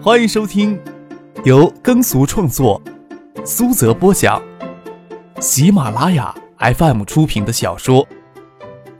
[0.00, 0.80] 欢迎收听
[1.44, 2.80] 由耕俗创作、
[3.44, 4.40] 苏泽播讲、
[5.40, 8.06] 喜马拉雅 FM 出品的小说《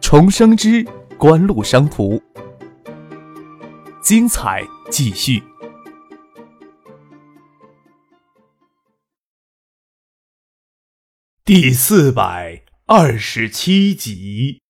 [0.01, 0.85] 重生之
[1.17, 2.17] 官路商途》，
[4.03, 5.41] 精彩继续，
[11.45, 14.61] 第四百二十七集。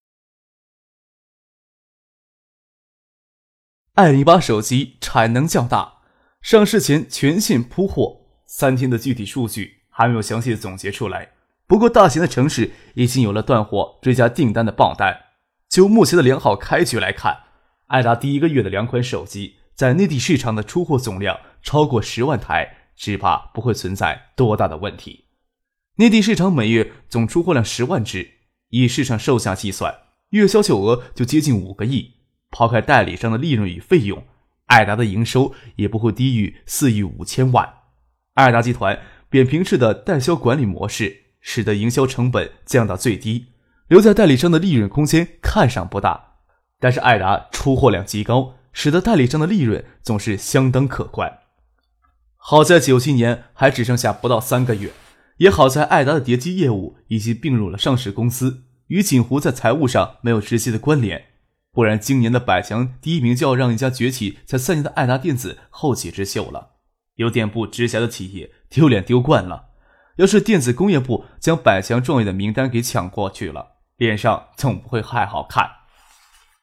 [3.95, 5.98] 爱零八手机产能较大，
[6.49, 11.29] 上市前全线铺货，三天的具体数据还没有详细的总结出来。
[11.67, 15.15] 不过，大型的城市已经有了断货追加订单的报单。
[15.69, 17.37] 就目前的良好开局来看，
[17.85, 25.25] 爱达第一个月的两款手机在内地市场的出货总量超过十万台，只怕不会存在多大的问题。
[25.97, 28.27] 内地市场每月总出货量十万只，
[28.69, 29.95] 以市场售价计算，
[30.31, 32.15] 月销售额就接近五个亿。
[32.49, 34.23] 抛开代理商的利润与费用，
[34.69, 37.67] 艾达的营收也不会低于四亿五千万。
[38.35, 43.47] 艾达集团扁平式的代销管理模式，使得营销成本降到最低，
[43.87, 46.35] 留在代理商的利润空间看上不大。
[46.79, 51.39] 但是艾达出货量极高，使得代理商的利润总是相当可观。
[52.37, 54.91] 好在九七年还只剩下不到三个月，
[55.37, 61.25] 也好在艾达的叠机业务已经并入了上市公司，与锦湖在财务上没有直接的关联。
[61.71, 66.71] 不然，今年的百强第一名就要让一家崛起才三年的爱达电子后起之秀了。
[67.15, 69.69] 邮电部直辖的企业丢脸丢惯了，
[70.15, 75.69] 要是电子工业部将百强状元的名单给抢过去了，脸上总不会太好看。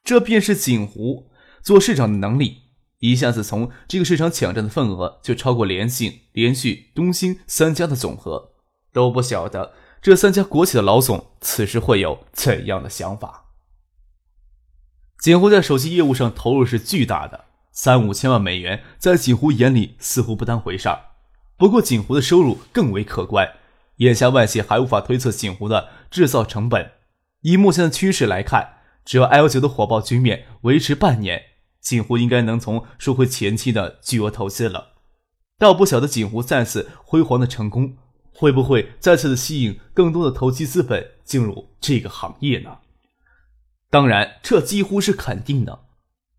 [0.03, 1.31] 这便是锦湖
[1.63, 2.63] 做市场的能力，
[2.99, 8.53] 一下子从这个市场抢占的份额就超过联信、联讯、东兴三家的总和。
[8.93, 13.46] 都不晓得这三家国企的老总此时会有怎样的想法。
[15.21, 21.01] 锦湖在手机业务上投入是巨大的，三五千万美元在锦湖眼里似乎不当回事儿。
[21.57, 23.55] 不过锦湖的收入更为可观，
[23.97, 26.93] 眼下外界还无法推测锦湖的制造成本。
[27.43, 28.75] 以目前的趋势来看，
[29.05, 31.43] 只要 L 九的火爆局面维持半年，
[31.81, 34.93] 锦湖应该能从收回前期的巨额投资了。
[35.59, 37.97] 倒不晓得锦湖再次辉煌的成功，
[38.35, 42.77] 会不会再次的吸引更多的投机资本进入这个行业呢？
[43.97, 45.87] 当然，这几乎是肯定的。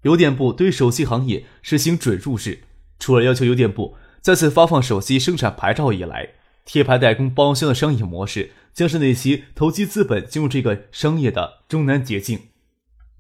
[0.04, 2.60] 邮电部对手机行业实行准入制，
[3.00, 6.36] 除了要求邮电部再次发放手机生产牌照以来，
[6.66, 12.42] 贴牌代工包销的商业模式将是那些投机资本进入这个商业的终南捷径。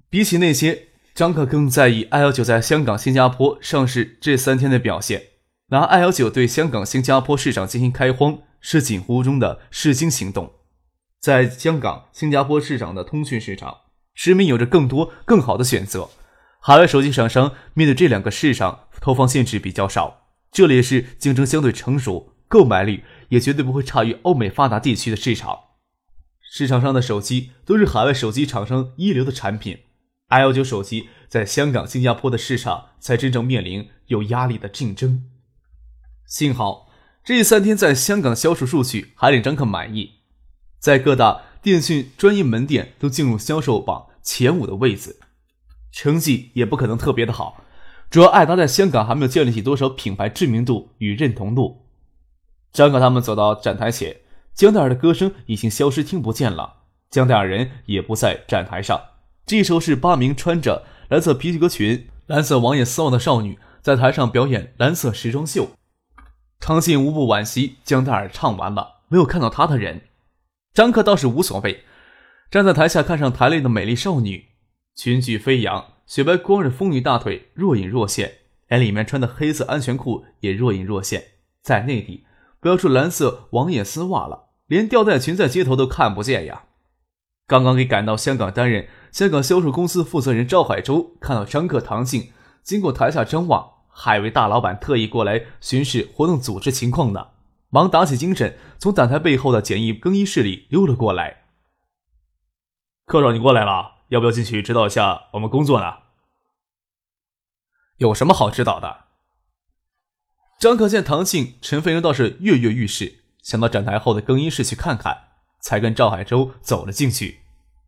[0.07, 5.29] 比起那些，张克更在意 i L 九在香港、新加坡上市这三天的表现。
[5.69, 10.53] 拿 i L 九对香港、新加坡市场进行开荒，是锦湖中的试金行动。
[11.19, 13.77] 在香港、新加坡市场的通讯市场。
[14.17, 16.09] 市民有着更多更好的选择，
[16.59, 25.59] 海外手机厂商面对这两个市场投放限制比较少，这里是竞争相对成熟，购买力也绝对不会差于欧美发达地区的市场。
[26.51, 29.81] 市场上的手机都是海外手机厂商一流的产品
[30.29, 35.25] ，L 九手机在香港、新加坡的市场才真正面临有压力的竞争。
[36.25, 36.89] 幸好
[37.23, 40.13] 这三天在香港销售数据还令张克满意，
[40.79, 44.07] 在各大电讯专业门店都进入销售榜。
[44.21, 45.21] 前五的位子，
[45.89, 47.63] 成绩也不可能特别的好。
[48.09, 51.85] 主要爱达在香港还没有建立起多少品牌知名度与认同度。
[52.73, 54.17] 张可他们走到展台前，
[54.53, 56.73] 江黛儿的歌声已经消失，听不见了。
[57.09, 58.99] 江黛儿人也不在展台上。
[59.45, 65.69] 这时候是八名穿着蓝色皮革裙、蓝色网眼丝袜的少女在台上表演蓝色时装秀。
[66.59, 70.01] 唐信无不惋惜，江黛儿唱完了，没有看到她的人。
[70.77, 71.85] 张克倒是无所谓。
[72.51, 74.49] 站在台下看上台内的美丽少女，
[74.93, 78.31] 裙裾飞扬，雪白光润丰腴大腿若隐若现，
[78.67, 81.23] 连里面穿的黑色安全裤也若隐若现。
[81.63, 82.25] 在内地，
[82.59, 86.65] 不要说蓝色网眼丝袜了，连吊带裙在街头都看不见呀。
[87.47, 92.29] 刚刚给赶到香港担任香港销售公司负责人赵海洲看到张克、唐静
[92.61, 97.29] 经过台下张望，还为大老板特意过来巡视活动组织情况呢，
[97.69, 101.45] 忙打起精神，从展台背后的简易更衣室里溜了过来。
[103.05, 105.97] 科长，你过来了，要不要进去指导一下我们工作呢？
[107.97, 109.05] 有什么好指导的？
[110.59, 115.29] 张可见唐庆、陈飞荣倒是跃跃欲试，想到展台后的更衣室去看看，
[115.61, 117.41] 才跟赵海洲走了进去。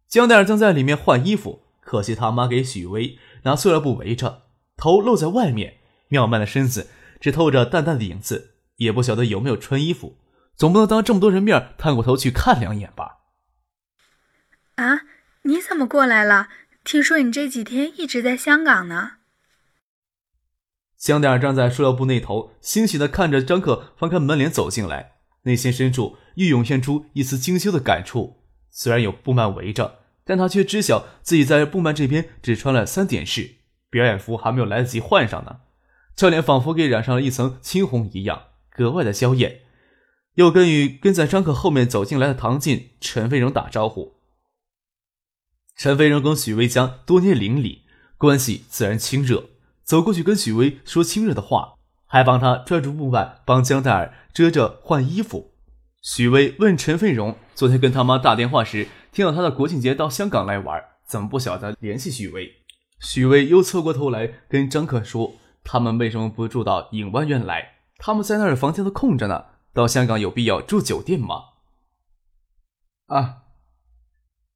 [0.08, 4.44] 江黛儿正在里面换衣服，可惜他妈给许巍拿塑料布围着，
[4.75, 5.80] 头露在外面，
[6.10, 6.90] 妙曼的身子
[7.20, 10.18] 只透着淡淡的影子，也不晓得有没有穿衣服，
[10.58, 13.20] 总不能当这么多人面探过头去看两眼吧？
[14.76, 15.04] 啊，
[15.44, 16.50] 你怎么过来了？
[16.84, 19.12] 听说你这几天一直在香港呢。
[20.98, 28.44] 香奈儿站在塑料布那头，欣喜的看着张克翻开门帘走进来，内心深处又涌现出一丝精修的感触。
[28.70, 33.58] 虽然有布幔围着，但他却知晓自己在布幔这边只穿了三点式，
[33.90, 35.62] 表演服还没有来得及换上呢。
[36.16, 39.62] 俏脸仿佛给染上了一层青红一样，格外的娇艳。
[40.36, 44.13] 又跟与跟在张克后面走进来的唐静、陈飞荣打招呼。
[45.75, 47.83] 陈飞荣跟许巍家多年邻里，
[48.18, 49.50] 关系自然亲热。
[49.83, 51.74] 走过去跟许巍说亲热的话，
[52.06, 55.51] 还帮他拽住布幔，帮江黛儿遮着换衣服。
[56.01, 62.50] 许巍问陈飞荣：“昨天跟他妈打电话时，听到他的国庆节到香港来玩，怎么不晓得联系许巍？”
[63.01, 65.33] 许巍又侧过头来跟张克说
[65.65, 67.79] ：“他们为什么不住到影湾园来？
[68.00, 71.44] 他们在那儿房间都空着呢，到香港有必要住酒店吗？”
[73.06, 73.44] 啊！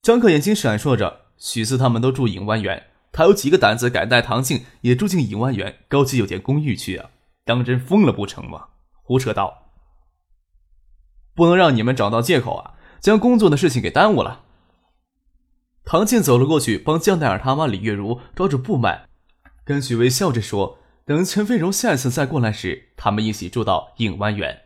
[0.02, 2.88] 张克眼睛闪烁着，许四他们都住影湾园。
[3.12, 7.12] 他有几个胆子敢带唐静也住进影湾园高级酒店公寓去啊？
[7.46, 8.70] 当真疯了不成吗？
[9.04, 9.70] 胡扯道！
[11.36, 14.44] 不能让你们找到借口啊，将工作的事情给耽误了。
[15.86, 19.08] 唐静走了过去，帮江黛儿他妈李月如抓住布幔，
[19.64, 24.62] 跟许巍笑着说：“等陈飞荣下一次再过来时，他们一起住到影湾园。”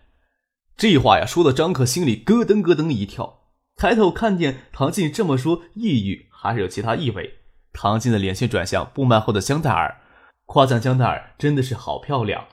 [0.78, 3.40] 这话呀，说的张可心里咯噔咯噔一跳，
[3.76, 7.40] 抬头看见唐静这么说，抑郁还是有其他意味。
[7.74, 10.02] 唐静的脸先转向布幔后的江黛儿，
[10.46, 12.48] 夸赞江黛儿真的是好漂亮。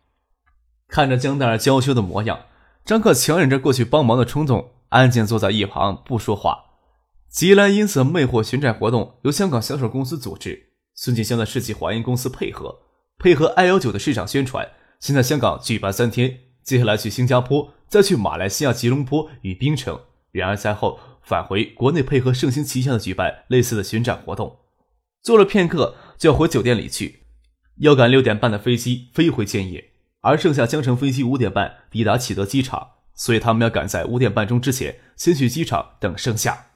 [0.89, 2.47] 看着江黛儿娇羞的模样，
[2.85, 6.65] 张克强忍着过去帮忙的冲动，安静坐在一旁不说话。
[7.31, 12.81] 吉兰音色魅惑旋转活动由香港销售公司组织，孙锦香的世纪华音公司配合，
[13.25, 14.69] 配合 I 幺九的市场宣传。
[15.01, 19.99] 先在香港举办三天，接下来去新加坡，再去马来西亚吉隆坡与槟城，
[20.31, 24.59] 然而赛后返回国内配合盛兴旗下的举办类似的巡展活动。
[25.23, 27.21] 坐了片刻，就要回酒店里去，
[27.79, 36.67] 要赶六点半的飞机飞回建业，而剩下江城飞机五点半抵达启德机场，所以他们要赶在五点半钟之前先去机场等盛夏。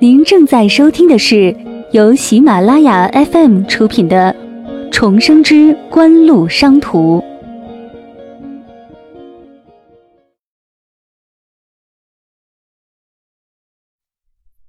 [0.00, 1.52] 您正在收听的是
[1.90, 4.32] 由喜马拉雅 FM 出品的
[4.92, 7.18] 《重生之官路商途》。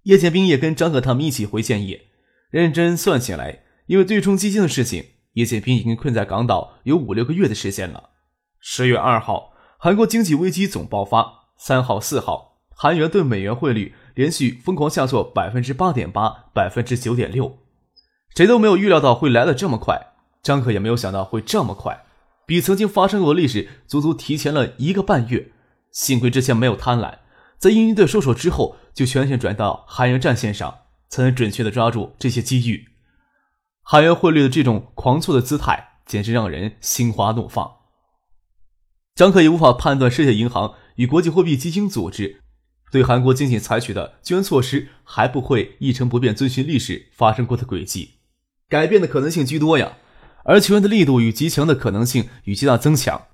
[0.02, 2.08] 叶剑兵也跟张可他们一起回建业，
[2.50, 5.04] 认真算起来，因为对冲基金的事情，
[5.34, 8.10] 叶剑兵已经困在港岛有五六个月的时间了。
[8.60, 17.60] 十月二号，韩国经济危机总爆发；三号、四号，韩元对美元汇率连续疯狂下挫百分之八点八、百分之九点六，
[18.36, 20.08] 谁都没有预料到会来的这么快，
[20.44, 22.04] 张可也没有想到会这么快，
[22.46, 25.54] 比曾经发生过的历史足足提前了一个半月。
[25.94, 27.20] 幸亏之前没有贪婪。
[27.58, 32.90] 在英军队收手之后，就全线转到韩元战线上，才能准确的抓住这些机遇。
[33.82, 37.72] 韩元汇率的这种狂挫的姿态，简直让人心花怒放。
[39.16, 42.42] 张可也无法判断世界银行与国际货币基金组织
[42.92, 48.16] 对韩国经济采取的救援措施，还不会一成不变遵循历史发生过的轨迹，
[48.68, 49.98] 改变的可能性居多呀。
[50.46, 53.28] 而救援的力度与极强的可能性与极大增强。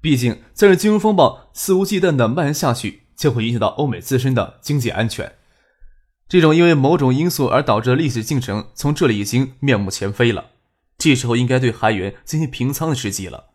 [0.00, 3.02] 毕竟，在这金融风暴肆无忌惮的蔓延下去。
[3.18, 5.32] 就会影响到欧美自身的经济安全。
[6.28, 10.50] 这种因为某种因素而导致的历史进程，从这里已经面目全非了。
[10.96, 13.46] 这时候应该对韩元进行平仓的时机了。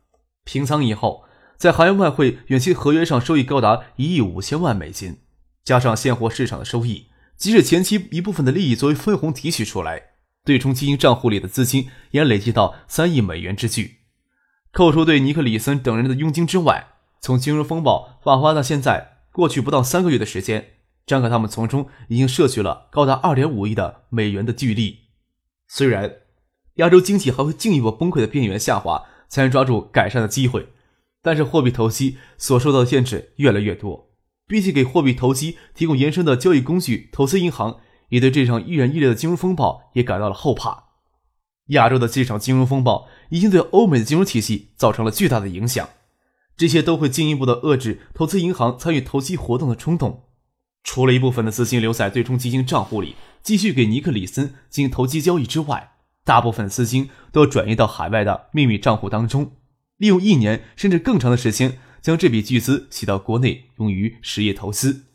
[0.43, 1.23] 平仓以后，
[1.55, 5.19] 在韩元外汇远期合约上收益高达一亿五千万美金，
[5.63, 10.01] 加上现货市场的收益，即使前期一部分的利益作为分红提取出来，
[10.43, 13.99] 对冲基金账户里的资金也累计到三亿美元之巨。
[14.71, 16.87] 扣除对尼克里森等人的佣金之外，
[17.21, 19.11] 从金融风暴爆发到现在。
[19.33, 20.73] 过去不到三个月的时间，
[21.07, 25.05] 张可他们从中已经摄取了高达二点五亿的美元的巨利。
[25.67, 26.17] 虽然
[26.75, 30.69] 亚洲经济还会进一步崩溃的边缘下滑，才能抓住改善的机会，
[31.23, 34.12] 但是货币投机所受到的限制越来越多。
[34.47, 40.85] 毕竟给货币投机提供延伸的交易工具，投资银行也对这场愈演愈烈的金融风暴也感到了后怕。
[41.67, 45.87] 亚洲的这场金融风暴已经对欧美的金融体系造成了巨大的影响。
[46.55, 50.25] 这些都会进一步的遏制投资银行参与投机活动的冲动。
[50.83, 55.93] 除了一部分的资金留在对冲基金账户里，继续给尼克里森进行投机交易之外，
[56.25, 59.53] 大部分资金都转移到海外的秘密账户当中，
[59.97, 65.05] 利用一年甚至更长的时间，将这笔巨资洗到国内，用于实业投资。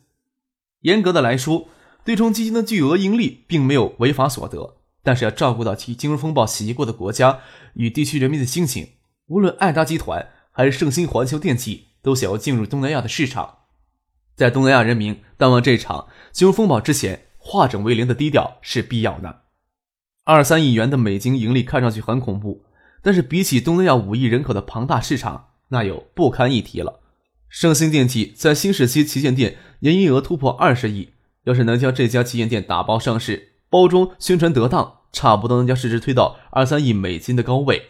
[0.80, 1.68] 严格的来说，
[2.04, 7.38] 对冲基金的巨额盈利并没有违法所得，但是要照顾到其金融风暴袭击过的国家
[7.74, 8.88] 与地区人民的心情，
[9.26, 10.30] 无论爱达集团。
[10.50, 13.58] 还是盛兴环球电器都想要进入东南亚的市场，
[14.34, 19.42] 在东南亚人民淡忘这场金融风暴之前，化整为零的低调是必要的。
[20.24, 22.64] 二三亿元的美金盈利看上去很恐怖，
[23.02, 27.00] 但是比起东南亚五亿人口的庞大市场，那又不堪一提了。
[27.48, 31.10] 盛兴电器在新时期旗舰店年营业额突破二十亿，
[31.44, 37.82] 要是能将这家旗舰店打包上市，包装宣传得当，差不多能将市值推到二三亿美金的高位。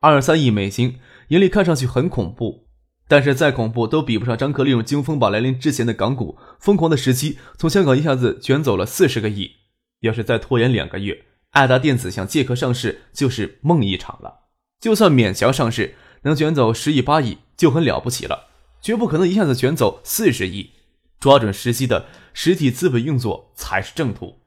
[0.00, 0.98] 二三亿美金
[1.28, 2.64] 盈利看上去很恐怖。
[3.06, 9.52] 但是再恐怖都比不上张克利用金风暴来临之前的港股疯狂的时期，从香港一下子卷走了四十个亿。
[10.00, 14.44] 要是再拖延两个月，爱达电子想借壳上市就是梦一场了。
[14.80, 18.48] 就算勉强上市，能卷走十亿八亿就很了不起了，
[18.82, 20.72] 绝不可能一下子卷走四十亿。
[21.20, 24.40] 抓准时机的实体资本运作才是正途。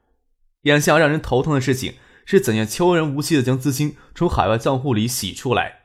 [0.62, 1.94] 眼下让人头疼的事情
[2.24, 5.78] 是怎样悄然无息的将资金从海外账户里洗出来。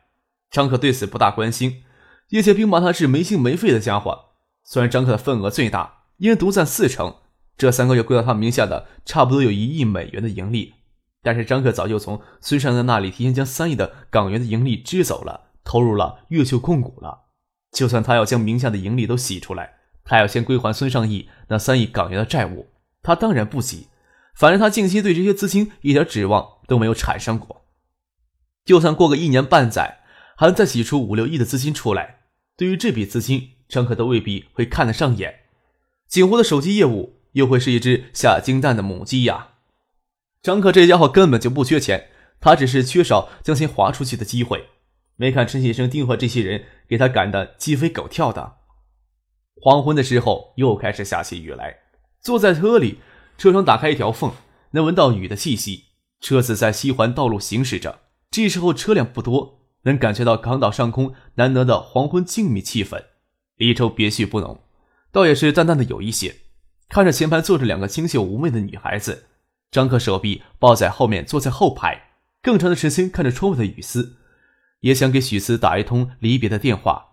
[0.52, 1.84] 张可对此不大关心。
[2.30, 4.26] 叶剑兵骂他是没心没肺的家伙。
[4.64, 7.16] 虽然张克的份额最大，一人独占四成，
[7.58, 10.74] 这三个月归到他名下的差不多有一亿美元的盈利，
[11.22, 17.24] 但是张克早就从孙尚恩那里提前将三亿的港元的盈利支走了，投入了越秀控股了。
[17.72, 22.68] 就算他要将名下的盈利都洗出来，他要先归还孙尚义那三亿港元的债务，
[23.02, 23.88] 他当然不急。
[24.36, 27.66] 反正他近期对这些资金一点指望都没有产生过。
[28.66, 30.00] 就算过个一年半载，
[30.36, 32.22] 还能再洗出五六亿的资金出来。
[32.56, 35.42] 对于这笔资金，张可都未必会看得上眼。
[36.08, 39.50] 锦湖的手机业务又会是一只下金蛋的母鸡呀！
[40.42, 44.70] 张可这家伙根本就不缺钱，他只是缺少将钱划出去的机会。
[45.16, 48.58] 没看陈先生、丁和这些人给他赶得鸡飞狗跳的。
[49.56, 51.78] 黄昏的时候又开始下起雨来，
[52.20, 53.00] 坐在车里，
[53.38, 54.32] 车窗打开一条缝，
[54.72, 55.86] 能闻到雨的气息。
[56.20, 58.00] 车子在西环道路行驶着，
[58.32, 59.60] 这时候车辆不多。
[59.86, 63.04] 能感觉到港岛上空难得的黄昏静谧气氛，
[63.58, 64.62] 离愁别绪不浓，
[65.12, 66.38] 倒也是淡淡的有一些。
[66.88, 69.26] 看着前排坐着两个清秀妩媚的女孩子，
[69.70, 74.20] 张克手臂抱在后面，坐在后排，更长的时间看着窗外的雨丝，
[74.84, 77.08] 也想给许思打一通离别的电话。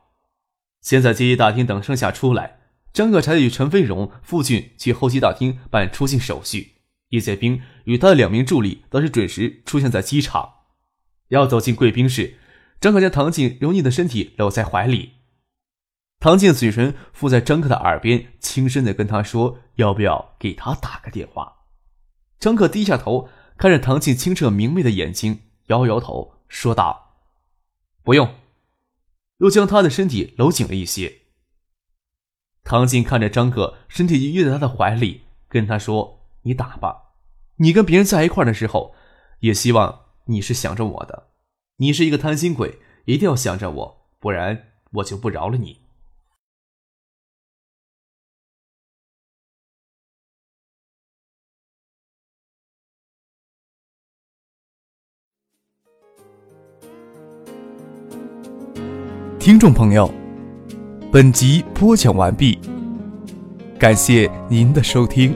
[0.80, 2.60] 先在接机大厅等盛夏出来，
[2.92, 6.76] 张克才与陈飞荣、傅俊去候机大厅办出境手续。
[7.10, 10.52] 叶剑兵与他的两名助理则是准时出现在机场，
[11.28, 12.36] 要走进贵宾室。
[12.80, 15.12] 张可将唐静柔腻的身体搂在怀里，
[16.18, 21.56] 唐静嘴唇附在张克的耳边，轻声的跟他说：“要不要给他打个电话？”
[22.40, 27.09] 张克低下头，看着唐静清澈明媚的眼睛，摇摇头，说道
[28.02, 28.34] ：“不用。”
[29.38, 31.22] 又将他的身体搂紧了一些。
[32.62, 37.14] 唐静看着张克身体依偎在他的怀里，跟他说：“你打吧，
[37.56, 38.94] 你跟别人在一块的时候，
[39.40, 41.28] 也希望你是想着我的。”
[41.80, 45.79] 你是一个贪心鬼，一定要想着我，不然我就不饶了你。
[59.40, 60.12] 听众朋友，
[61.10, 62.58] 本集播讲完毕，
[63.78, 65.34] 感谢您的收听。